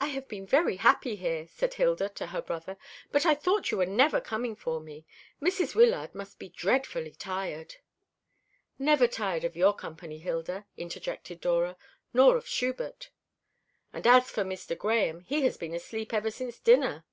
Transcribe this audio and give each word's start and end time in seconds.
"I 0.00 0.06
have 0.06 0.26
been 0.26 0.46
very 0.46 0.76
happy 0.76 1.14
here," 1.14 1.46
said 1.46 1.74
Hilda 1.74 2.08
to 2.08 2.28
her 2.28 2.40
brother; 2.40 2.78
"but 3.12 3.26
I 3.26 3.34
thought 3.34 3.70
you 3.70 3.76
were 3.76 3.84
never 3.84 4.22
coming 4.22 4.56
for 4.56 4.80
me. 4.80 5.04
Mrs. 5.38 5.74
Wyllard 5.74 6.14
must 6.14 6.38
be 6.38 6.48
dreadfully 6.48 7.10
tired." 7.10 7.74
"Never 8.78 9.06
tired 9.06 9.44
of 9.44 9.54
your 9.54 9.74
company, 9.74 10.16
Hilda," 10.16 10.64
interjected 10.78 11.42
Dora. 11.42 11.76
"Nor 12.14 12.38
of 12.38 12.48
Schubert." 12.48 13.10
"And 13.92 14.06
as 14.06 14.30
for 14.30 14.44
Mr. 14.44 14.74
Grahame, 14.74 15.24
he 15.26 15.42
has 15.42 15.58
been 15.58 15.74
asleep 15.74 16.14
ever 16.14 16.30
since 16.30 16.58
dinner." 16.58 17.04